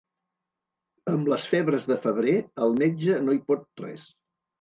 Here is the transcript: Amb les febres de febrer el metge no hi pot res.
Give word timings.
Amb 1.11 1.27
les 1.33 1.45
febres 1.51 1.85
de 1.91 1.97
febrer 2.05 2.33
el 2.69 2.73
metge 2.79 3.19
no 3.27 3.37
hi 3.37 3.43
pot 3.53 3.83
res. 3.85 4.09